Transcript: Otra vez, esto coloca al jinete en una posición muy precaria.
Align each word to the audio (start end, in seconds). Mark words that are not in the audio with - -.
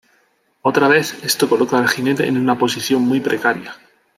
Otra 0.63 0.87
vez, 0.87 1.23
esto 1.23 1.47
coloca 1.47 1.77
al 1.77 1.87
jinete 1.87 2.25
en 2.27 2.35
una 2.35 2.57
posición 2.57 3.03
muy 3.03 3.19
precaria. 3.19 3.75